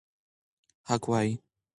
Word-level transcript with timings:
حق 0.89 1.03
ووایئ. 1.07 1.31